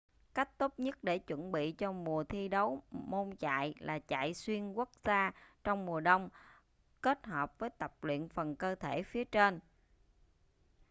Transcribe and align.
cách 0.33 0.57
tốt 0.57 0.73
nhất 0.79 1.03
để 1.03 1.19
chuẩn 1.19 1.51
bị 1.51 1.71
cho 1.71 1.91
mùa 1.91 2.23
thi 2.23 2.47
đấu 2.47 2.83
môn 2.91 3.35
chạy 3.39 3.73
là 3.79 3.99
chạy 3.99 4.33
xuyên 4.33 4.71
quốc 4.73 4.89
gia 5.05 5.31
trong 5.63 5.85
mùa 5.85 5.99
đông 5.99 6.29
kết 7.01 7.25
hợp 7.25 7.53
với 7.59 7.69
tập 7.69 8.03
luyện 8.03 8.29
phần 8.29 8.55
cơ 8.55 8.75
thể 8.75 9.03
phía 9.03 9.23
trên 9.23 9.59